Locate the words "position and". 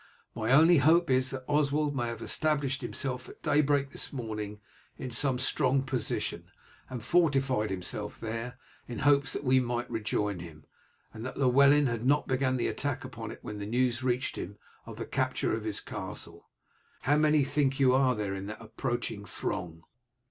5.83-7.03